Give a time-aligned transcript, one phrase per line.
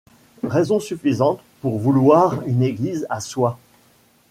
[0.43, 3.59] Raison suffisante pour vouloir une église à soi.